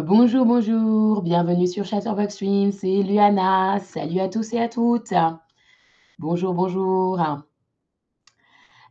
[0.00, 3.80] Bonjour, bonjour, bienvenue sur Chatterbox Stream, c'est Luana.
[3.80, 5.12] Salut à tous et à toutes.
[6.20, 7.20] Bonjour, bonjour.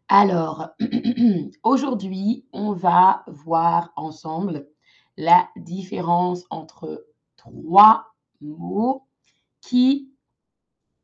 [0.10, 0.68] Alors,
[1.64, 4.68] aujourd'hui, on va voir ensemble
[5.16, 9.08] la différence entre trois mots
[9.62, 10.12] qui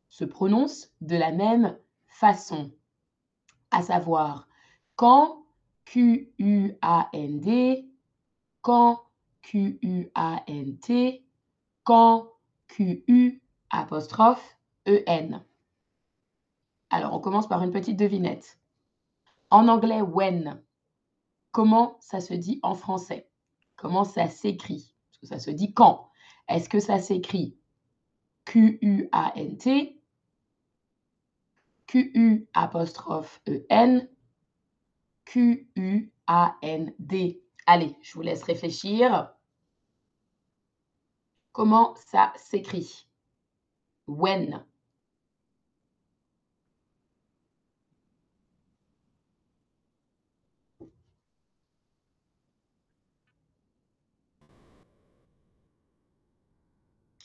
[0.09, 2.71] se prononcent de la même façon,
[3.71, 4.49] à savoir
[4.97, 5.45] quand,
[5.85, 7.87] Q-U-A-N-D,
[8.61, 9.03] quand,
[9.43, 11.23] Q-U-A-N-T,
[11.83, 12.31] quand,
[12.67, 14.57] Q-U apostrophe
[14.87, 15.45] E-N.
[16.89, 18.59] Alors, on commence par une petite devinette.
[19.49, 20.61] En anglais, when,
[21.51, 23.29] comment ça se dit en français?
[23.75, 24.95] Comment ça s'écrit?
[25.23, 26.09] Ça se dit quand.
[26.49, 27.57] Est-ce que ça s'écrit
[28.45, 30.01] Q-U-A-N-T,
[31.87, 34.09] Q-U apostrophe E-N,
[35.25, 36.13] Q-U-A-N-D
[37.65, 39.33] Allez, je vous laisse réfléchir.
[41.53, 43.07] Comment ça s'écrit?
[44.07, 44.65] When?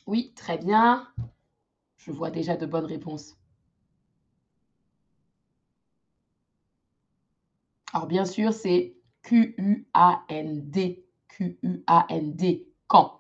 [0.07, 1.09] Oui, très bien.
[1.97, 3.37] Je vois déjà de bonnes réponses.
[7.93, 11.05] Alors, bien sûr, c'est Q-U-A-N-D.
[11.29, 12.67] Q-U-A-N-D.
[12.87, 13.18] Quand?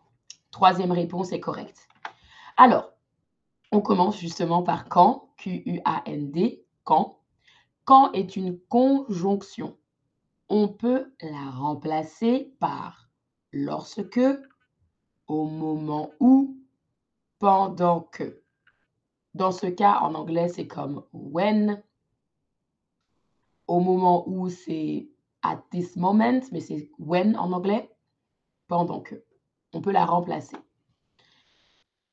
[0.51, 1.89] Troisième réponse est correcte.
[2.57, 2.93] Alors,
[3.71, 5.29] on commence justement par quand.
[5.37, 6.65] Q-U-A-N-D.
[6.85, 7.21] Quand.
[7.85, 9.77] Quand est une conjonction.
[10.49, 13.11] On peut la remplacer par
[13.53, 14.21] lorsque,
[15.27, 16.57] au moment où,
[17.39, 18.43] pendant que.
[19.35, 21.83] Dans ce cas, en anglais, c'est comme when.
[23.67, 25.11] Au moment où, c'est
[25.43, 27.95] at this moment, mais c'est when en anglais.
[28.67, 29.28] Pendant que.
[29.73, 30.57] On peut la remplacer.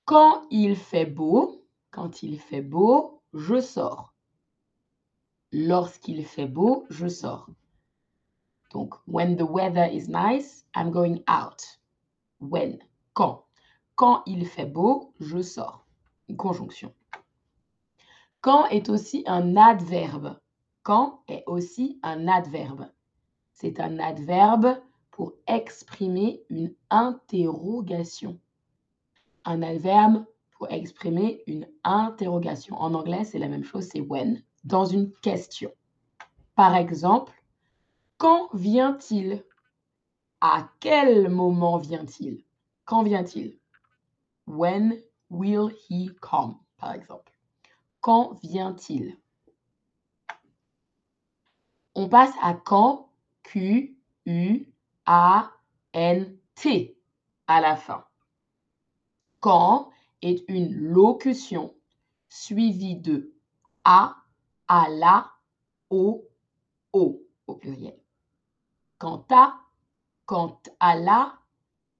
[0.05, 4.13] Quand il fait beau, quand il fait beau, je sors.
[5.51, 7.49] Lorsqu'il fait beau, je sors.
[8.71, 11.79] Donc, when the weather is nice, I'm going out.
[12.39, 12.79] When.
[13.13, 13.45] Quand.
[13.95, 15.87] Quand il fait beau, je sors.
[16.27, 16.93] Une conjonction.
[18.41, 20.37] Quand est aussi un adverbe.
[20.83, 22.89] Quand est aussi un adverbe.
[23.53, 24.77] C'est un adverbe
[25.15, 28.37] pour exprimer une interrogation.
[29.45, 32.75] Un adverbe pour exprimer une interrogation.
[32.75, 35.71] En anglais, c'est la même chose, c'est when, dans une question.
[36.55, 37.31] Par exemple,
[38.17, 39.45] quand vient-il?
[40.41, 42.43] À quel moment vient-il?
[42.83, 43.57] Quand vient-il?
[44.47, 47.31] When will he come, par exemple.
[48.01, 49.17] Quand vient-il?
[51.95, 53.07] On passe à quand,
[53.43, 54.67] Q, U,
[55.05, 55.51] A,
[55.93, 56.97] N, T
[57.47, 58.05] à la fin.
[59.39, 61.73] Quand est une locution
[62.29, 63.33] suivie de
[63.83, 64.15] A,
[64.67, 65.31] à la,
[65.89, 66.27] au,
[66.91, 67.99] au, au pluriel.
[68.97, 69.59] Quant à,
[70.25, 71.37] quant à la,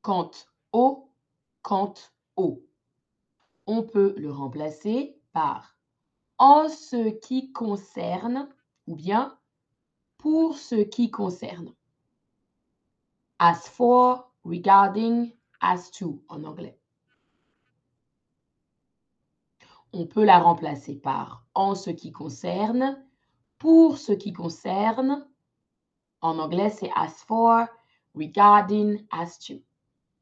[0.01, 0.31] quant
[0.71, 1.11] au,
[1.61, 1.93] quant
[3.67, 5.75] on peut le remplacer par
[6.37, 8.49] en ce qui concerne
[8.87, 9.37] ou bien
[10.17, 11.73] pour ce qui concerne.
[13.39, 15.31] As for, regarding,
[15.61, 16.77] as to en anglais.
[19.93, 23.01] On peut la remplacer par en ce qui concerne,
[23.57, 25.27] pour ce qui concerne.
[26.21, 27.65] En anglais, c'est as for,
[28.13, 29.55] regarding, as to.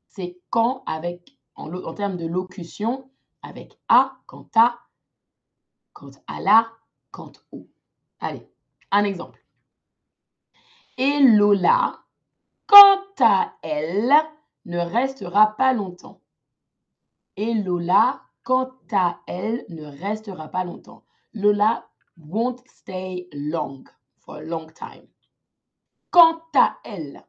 [0.07, 3.09] C'est quand avec en, termes de locution
[3.41, 4.79] avec à, quant à,
[5.93, 6.71] quant à la,
[7.11, 7.67] quant au.
[8.19, 8.47] Allez,
[8.91, 9.43] un exemple.
[10.97, 12.02] Et Lola,
[12.67, 14.13] quant à elle,
[14.65, 16.21] ne restera pas longtemps.
[17.35, 21.03] Et Lola, quant à elle, ne restera pas longtemps.
[21.33, 23.83] Lola won't stay long,
[24.17, 25.07] for a long time.
[26.11, 27.25] Quant à elle,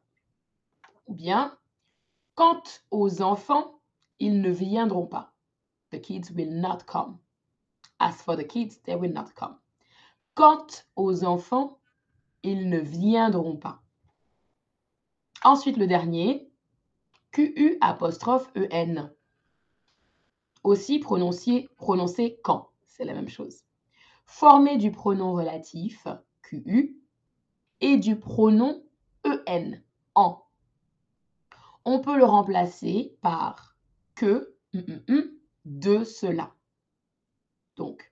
[1.07, 1.57] ou bien,
[2.35, 3.79] quant aux enfants,
[4.19, 5.33] ils ne viendront pas.
[5.91, 7.19] The kids will not come.
[7.99, 9.57] As for the kids, they will not come.
[10.35, 11.79] Quant aux enfants,
[12.43, 13.81] ils ne viendront pas.
[15.45, 16.49] Ensuite, le dernier,
[17.31, 19.13] QU apostrophe EN.
[20.63, 23.63] Aussi prononcé, prononcé quand, c'est la même chose.
[24.25, 26.07] Formé du pronom relatif
[26.41, 26.99] QU
[27.79, 28.81] et du pronom
[29.23, 29.83] EN,
[30.15, 30.43] en.
[31.85, 33.75] On peut le remplacer par
[34.15, 35.23] que mm, mm, mm,
[35.65, 36.55] de cela.
[37.75, 38.11] Donc,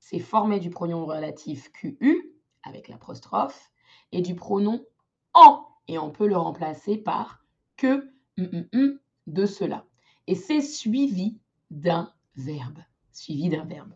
[0.00, 2.34] c'est formé du pronom relatif QU
[2.64, 3.70] avec l'apostrophe
[4.10, 4.84] et du pronom
[5.34, 5.68] en.
[5.88, 7.44] Et on peut le remplacer par
[7.76, 9.84] que de cela.
[10.26, 11.38] Et c'est suivi
[11.70, 12.78] d'un verbe.
[13.12, 13.94] Suivi d'un verbe.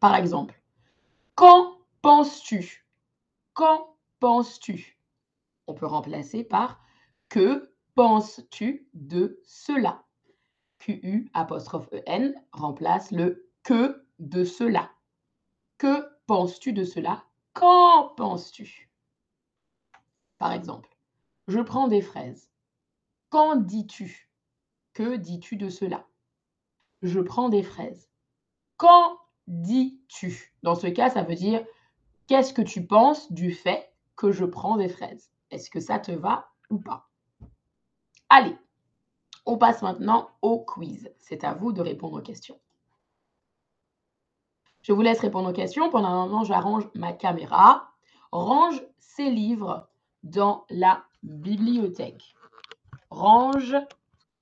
[0.00, 0.60] Par exemple,
[1.34, 2.86] quand penses-tu?
[3.54, 4.98] Quand penses-tu?
[5.66, 6.80] On peut remplacer par
[7.28, 10.04] que penses-tu de cela?
[10.78, 14.90] QU apostrophe EN remplace le que de cela.
[15.76, 17.24] Que penses-tu de cela?
[17.52, 18.87] Qu'en penses-tu?
[20.38, 20.96] Par exemple,
[21.48, 22.50] je prends des fraises.
[23.30, 24.30] Qu'en dis-tu?
[24.94, 26.06] Que dis-tu de cela?
[27.02, 28.08] Je prends des fraises.
[28.76, 30.54] Qu'en dis-tu?
[30.62, 31.64] Dans ce cas, ça veut dire
[32.26, 35.30] qu'est-ce que tu penses du fait que je prends des fraises?
[35.50, 37.08] Est-ce que ça te va ou pas?
[38.28, 38.56] Allez,
[39.46, 41.10] on passe maintenant au quiz.
[41.18, 42.60] C'est à vous de répondre aux questions.
[44.82, 45.90] Je vous laisse répondre aux questions.
[45.90, 47.90] Pendant un moment, j'arrange ma caméra.
[48.30, 49.87] Range ses livres
[50.22, 52.34] dans la bibliothèque.
[53.10, 53.76] Range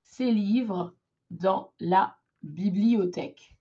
[0.03, 0.93] ses livres
[1.31, 3.55] dans la bibliothèque.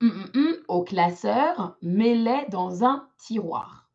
[0.00, 3.88] Hum, hum, hum, au classeur, mets-les dans un tiroir.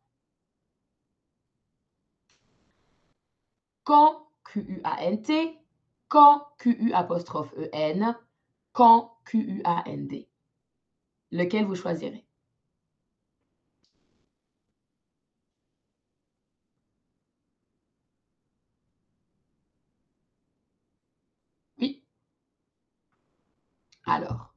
[3.84, 5.58] Quand Q-U-A-N-T,
[6.08, 8.16] quand Q-U apostrophe E-N,
[8.74, 10.28] quand Q-U-A-N-D.
[11.32, 12.26] Lequel vous choisirez
[21.78, 22.02] Oui.
[24.06, 24.54] Alors.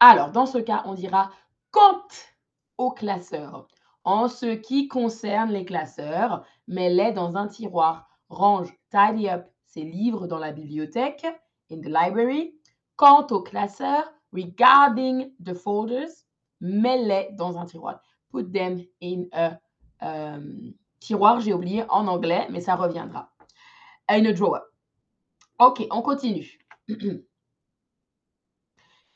[0.00, 1.30] Alors, dans ce cas, on dira
[1.70, 2.02] quant
[2.78, 3.68] au classeur.
[4.02, 8.08] En ce qui concerne les classeurs, mets-les dans un tiroir.
[8.30, 11.26] Range, tidy up ses livres dans la bibliothèque,
[11.70, 12.54] in the library.
[12.96, 16.24] Quant au classeur, regarding the folders,
[16.60, 18.00] mets-les dans un tiroir.
[18.30, 19.58] Put them in a
[20.00, 23.30] um, tiroir, j'ai oublié en anglais, mais ça reviendra.
[24.08, 24.62] In a drawer.
[25.58, 26.58] Ok, on continue.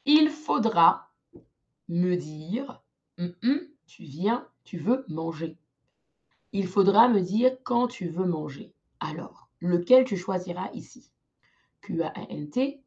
[0.06, 1.10] Il faudra
[1.88, 2.82] me dire,
[3.18, 5.56] mm, mm, tu viens, tu veux manger.
[6.52, 8.74] Il faudra me dire quand tu veux manger.
[9.00, 11.10] Alors, lequel tu choisiras ici?
[11.80, 12.82] Q-A-N-T,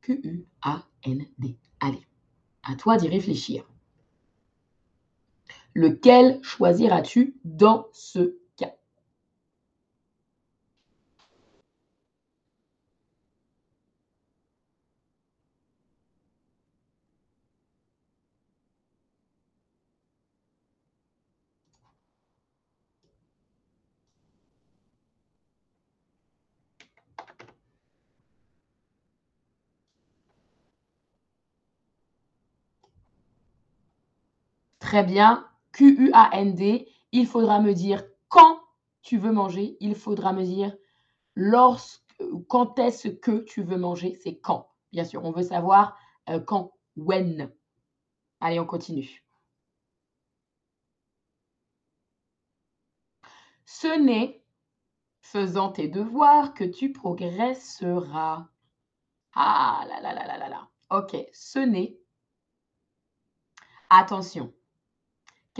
[0.00, 1.58] Q-U-A-N-D.
[1.80, 2.06] Allez,
[2.62, 3.64] à toi d'y réfléchir.
[5.74, 8.39] Lequel choisiras-tu dans ce
[34.90, 35.48] Très bien.
[35.70, 36.88] Q-U-A-N-D.
[37.12, 38.60] Il faudra me dire quand
[39.02, 39.76] tu veux manger.
[39.78, 40.76] Il faudra me dire
[41.36, 42.02] lorsque,
[42.48, 44.18] quand est-ce que tu veux manger.
[44.20, 44.68] C'est quand.
[44.90, 45.96] Bien sûr, on veut savoir
[46.28, 46.72] euh, quand.
[46.96, 47.52] When.
[48.40, 49.24] Allez, on continue.
[53.66, 54.42] Ce n'est
[55.20, 58.48] faisant tes devoirs que tu progresseras.
[59.36, 60.68] Ah là là là là là là.
[60.90, 61.96] Ok, ce n'est.
[63.88, 64.52] Attention,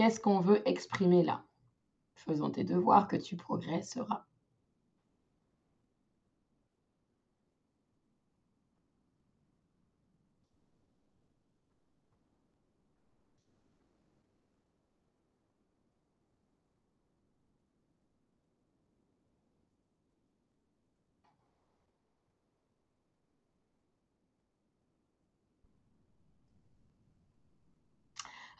[0.01, 1.43] Qu'est-ce qu'on veut exprimer là?
[2.15, 4.25] Faisant tes devoirs que tu progresseras.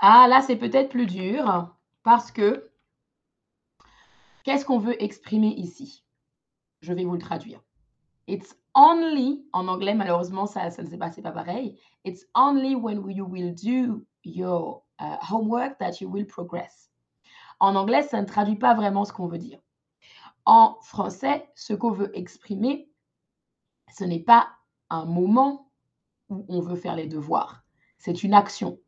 [0.04, 2.72] Ah, là, c'est peut-être plus dur parce que
[4.44, 6.04] qu'est-ce qu'on veut exprimer ici?
[6.82, 7.62] Je vais vous le traduire.
[8.26, 11.80] It's only, en anglais, malheureusement, ça, ça ne s'est pas, pas pareil.
[12.04, 16.90] It's only when you will do your uh, homework that you will progress.
[17.60, 19.60] En anglais, ça ne traduit pas vraiment ce qu'on veut dire.
[20.46, 22.90] En français, ce qu'on veut exprimer,
[23.96, 24.50] ce n'est pas
[24.90, 25.72] un moment
[26.30, 27.62] où on veut faire les devoirs.
[28.00, 28.80] C'est une action.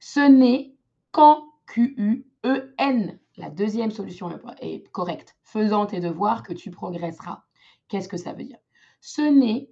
[0.00, 0.74] Ce n'est
[1.12, 3.18] qu'en Q-U-E-N.
[3.36, 4.30] La deuxième solution
[4.60, 5.36] est correcte.
[5.44, 7.44] Faisant tes devoirs que tu progresseras.
[7.88, 8.58] Qu'est-ce que ça veut dire?
[9.00, 9.70] Ce n'est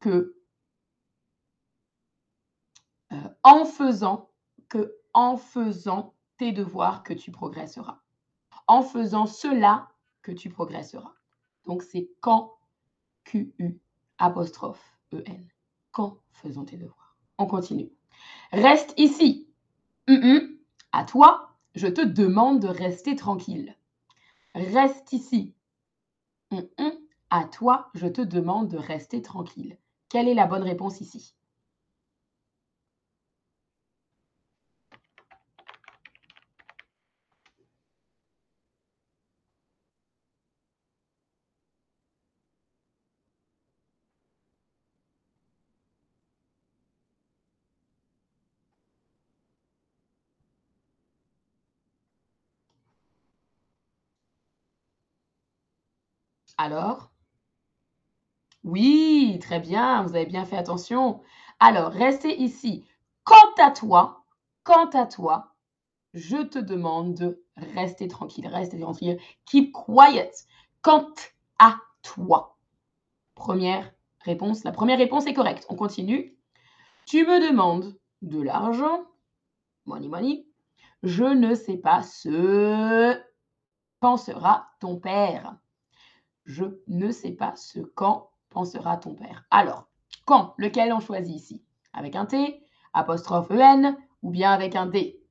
[0.00, 0.36] que
[3.12, 4.30] euh, en faisant
[4.68, 8.00] que en faisant tes devoirs que tu progresseras.
[8.66, 9.88] En faisant cela
[10.22, 11.14] que tu progresseras.
[11.66, 12.56] Donc c'est quand
[13.24, 13.80] Q-U
[14.18, 15.48] apostrophe E-N.
[15.90, 17.16] Quand faisant tes devoirs.
[17.38, 17.92] On continue.
[18.52, 19.48] Reste ici.
[20.92, 23.76] À toi, je te demande de rester tranquille.
[24.54, 25.54] Reste ici.
[27.30, 29.78] À toi, je te demande de rester tranquille.
[30.08, 31.34] Quelle est la bonne réponse ici?
[56.58, 57.10] Alors?
[58.64, 61.20] Oui, très bien, vous avez bien fait attention.
[61.58, 62.84] Alors, restez ici.
[63.24, 64.24] Quant à toi,
[64.64, 65.54] quant à toi,
[66.14, 69.18] je te demande de rester tranquille, rester tranquille.
[69.46, 70.30] Keep quiet.
[70.82, 71.12] Quant
[71.58, 72.58] à toi.
[73.34, 74.64] Première réponse.
[74.64, 75.66] La première réponse est correcte.
[75.68, 76.36] On continue.
[77.06, 79.04] Tu me demandes de l'argent.
[79.86, 80.46] Money, money.
[81.02, 83.20] Je ne sais pas ce
[84.00, 85.56] pensera ton père.
[86.44, 89.44] Je ne sais pas ce quand pensera ton père.
[89.50, 89.88] Alors,
[90.24, 90.54] quand?
[90.58, 91.64] Lequel on choisit ici?
[91.92, 95.21] Avec un T, apostrophe EN ou bien avec un D?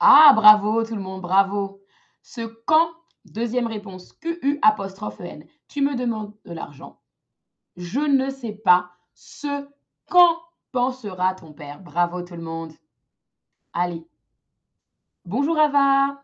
[0.00, 1.82] Ah, bravo tout le monde, bravo.
[2.22, 2.90] Ce quand,
[3.24, 5.44] deuxième réponse, QU apostrophe EN.
[5.66, 7.00] Tu me demandes de l'argent.
[7.76, 9.68] Je ne sais pas ce
[10.08, 10.38] quand
[10.72, 11.80] pensera ton père.
[11.80, 12.72] Bravo tout le monde.
[13.72, 14.06] Allez.
[15.24, 16.22] Bonjour Ava.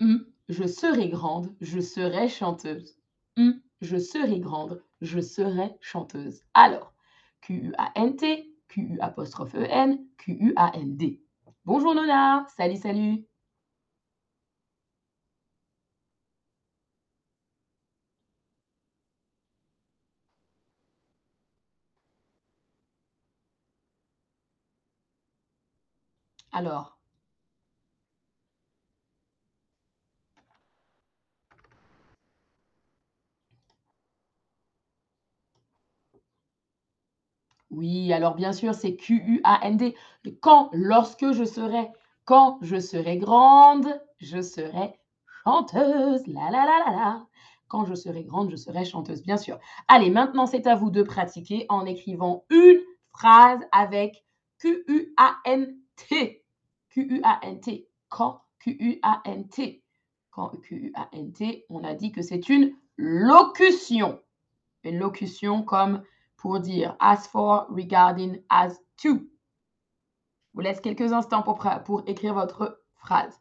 [0.00, 2.98] Hum, je serai grande, je serai chanteuse.
[3.38, 6.42] Hum, je serai grande, je serai chanteuse.
[6.52, 6.92] Alors,
[7.40, 11.22] Q-U-A-N-T, Q-U apostrophe E-N, Q-U-A-N-D.
[11.66, 13.26] Bonjour Nona, salut, salut.
[26.50, 26.95] Alors,
[37.76, 39.94] Oui, alors bien sûr, c'est Q-U-A-N-D.
[40.40, 41.90] Quand, lorsque je serai,
[42.24, 43.86] quand je serai grande,
[44.18, 44.98] je serai
[45.44, 46.26] chanteuse.
[46.26, 47.26] La la la la la.
[47.68, 49.58] Quand je serai grande, je serai chanteuse, bien sûr.
[49.88, 52.80] Allez, maintenant, c'est à vous de pratiquer en écrivant une
[53.10, 54.24] phrase avec
[54.58, 56.44] Q-U-A-N-T.
[56.88, 57.88] Q-U-A-N-T.
[58.08, 58.40] Quand?
[58.60, 59.82] Q-U-A-N-T.
[60.30, 64.18] Quand Q-U-A-N-T, on a dit que c'est une locution.
[64.82, 66.02] Une locution comme
[66.36, 69.20] pour dire as for, regarding, as to.
[70.54, 73.38] Vous laisse quelques instants pour, pour écrire votre phrase.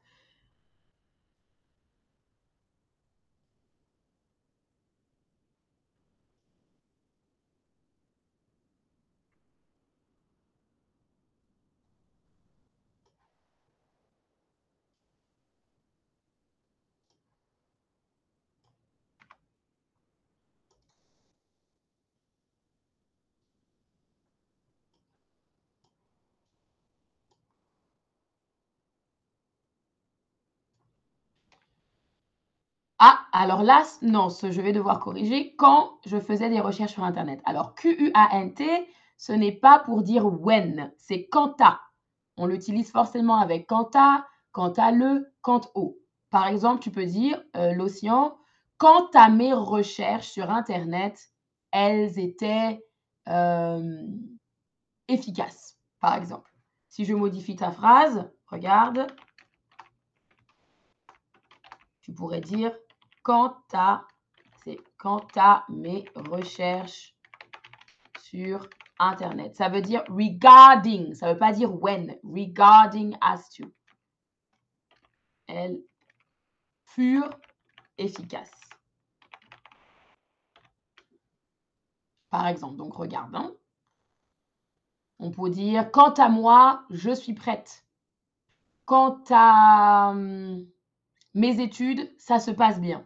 [32.99, 37.03] Ah, alors là, non, ce, je vais devoir corriger quand je faisais des recherches sur
[37.03, 37.41] Internet.
[37.43, 38.87] Alors, Q-U-A-N-T,
[39.17, 41.81] ce n'est pas pour dire when, c'est quant à.
[42.37, 45.97] On l'utilise forcément avec quant à, quant à le, quant au.
[46.29, 48.37] Par exemple, tu peux dire euh, l'océan,
[48.77, 51.31] quant à mes recherches sur Internet,
[51.71, 52.81] elles étaient
[53.27, 54.07] euh,
[55.09, 56.51] efficaces, par exemple.
[56.87, 59.07] Si je modifie ta phrase, regarde,
[62.01, 62.73] tu pourrais dire
[63.25, 64.05] quant à,
[65.69, 67.15] mes recherches
[68.19, 69.55] sur Internet.
[69.55, 73.65] Ça veut dire regarding, ça ne veut pas dire when, regarding as to.
[75.47, 75.81] Elles
[76.85, 77.31] furent
[77.97, 78.51] efficaces.
[82.29, 83.35] Par exemple, donc regarde.
[83.35, 83.53] Hein.
[85.17, 87.85] On peut dire, quant à moi, je suis prête.
[88.85, 90.67] Quant à hum,
[91.33, 93.05] mes études, ça se passe bien.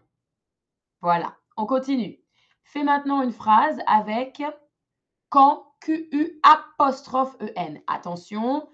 [1.01, 2.19] Voilà, on continue.
[2.63, 4.41] Fais maintenant une phrase avec
[5.29, 7.81] quand QU apostrophe EN.
[7.87, 8.69] Attention,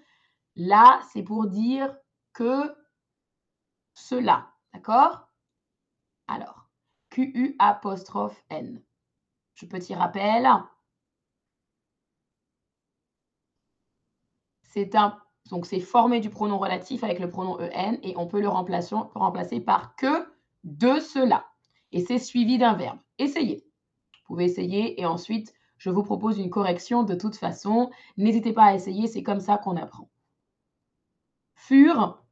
[0.56, 1.96] là, c'est pour dire
[2.32, 2.74] que
[3.94, 4.52] cela.
[4.74, 5.28] D'accord?
[6.26, 6.68] Alors,
[7.10, 8.82] QU apostrophe N.
[9.54, 10.48] Je petit rappel.
[14.62, 15.18] C'est un
[15.50, 18.96] donc c'est formé du pronom relatif avec le pronom EN et on peut le remplacer,
[19.14, 20.28] remplacer par que
[20.64, 21.45] de cela.
[21.96, 22.98] Et c'est suivi d'un verbe.
[23.18, 23.64] Essayez.
[24.12, 27.90] Vous pouvez essayer et ensuite je vous propose une correction de toute façon.
[28.18, 30.10] N'hésitez pas à essayer, c'est comme ça qu'on apprend.
[31.54, 32.22] Fur,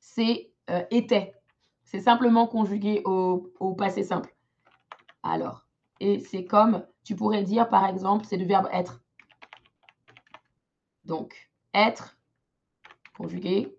[0.00, 1.32] c'est euh, était.
[1.82, 4.36] C'est simplement conjugué au, au, passé simple.
[5.22, 5.66] Alors,
[5.98, 9.02] et c'est comme, tu pourrais dire par exemple, c'est le verbe être.
[11.06, 12.18] Donc, être,
[13.16, 13.74] conjugué,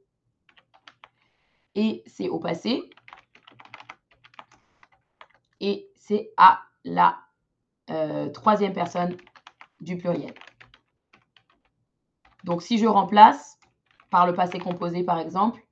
[1.76, 2.90] et c'est au passé,
[5.64, 7.18] et c'est à la
[7.90, 9.16] euh, troisième personne
[9.80, 10.34] du pluriel.
[12.44, 13.58] Donc, si je remplace
[14.10, 15.66] par le passé composé, par exemple,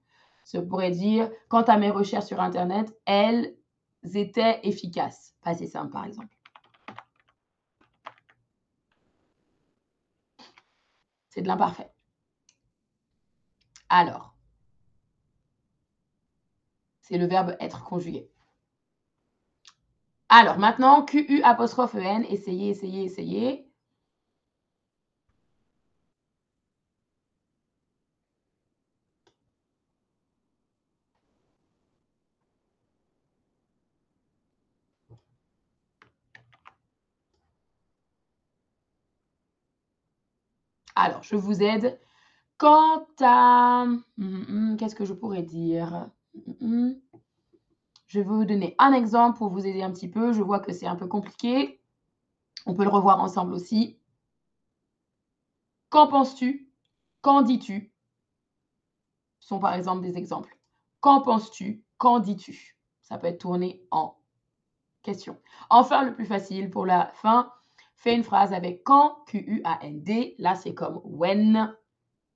[0.51, 3.53] je pourrait dire, quant à mes recherches sur Internet, elles
[4.13, 5.35] étaient efficaces.
[5.41, 6.33] Passé simple, par exemple.
[11.27, 11.91] C'est de l'imparfait.
[13.89, 14.33] Alors,
[17.01, 18.29] c'est le verbe être conjugué.
[20.31, 23.67] Alors, maintenant, QU apostrophe EN, essayez, essayez, essayez.
[40.95, 41.99] Alors, je vous aide.
[42.57, 43.83] Quant à...
[43.83, 46.09] Hum, hum, hum, qu'est-ce que je pourrais dire?
[48.11, 50.33] Je vais vous donner un exemple pour vous aider un petit peu.
[50.33, 51.79] Je vois que c'est un peu compliqué.
[52.65, 53.97] On peut le revoir ensemble aussi.
[55.87, 56.69] Qu'en penses-tu?
[57.21, 57.93] Qu'en dis-tu?
[59.39, 60.57] Sont par exemple des exemples.
[60.99, 61.85] Qu'en penses-tu?
[61.97, 62.77] Qu'en dis-tu?
[63.01, 64.17] Ça peut être tourné en
[65.03, 65.39] question.
[65.69, 67.49] Enfin, le plus facile pour la fin,
[67.95, 70.35] fais une phrase avec quand, Q-U-A-N-D.
[70.37, 71.73] Là, c'est comme when.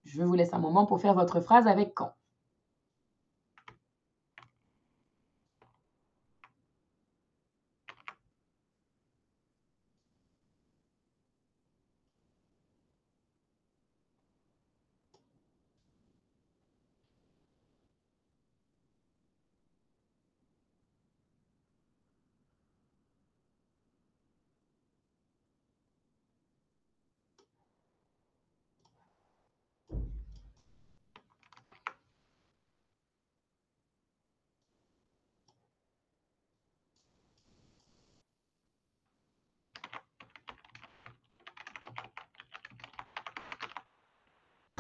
[0.06, 2.14] Je vous laisse un moment pour faire votre phrase avec quand.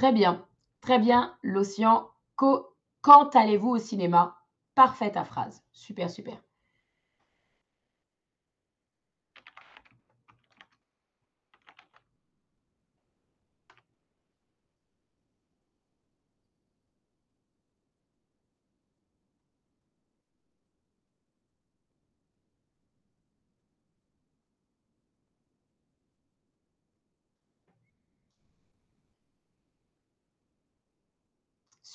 [0.05, 0.45] Très bien,
[0.81, 2.07] très bien, l'océan.
[2.35, 4.37] Quand allez-vous au cinéma?
[4.75, 5.63] Parfaite ta phrase.
[5.71, 6.37] Super, super.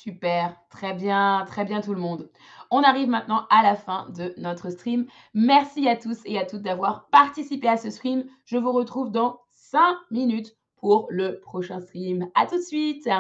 [0.03, 2.31] Super, très bien, très bien tout le monde.
[2.71, 5.05] On arrive maintenant à la fin de notre stream.
[5.35, 8.25] Merci à tous et à toutes d'avoir participé à ce stream.
[8.47, 12.31] Je vous retrouve dans 5 minutes pour le prochain stream.
[12.35, 13.11] À tout de suite.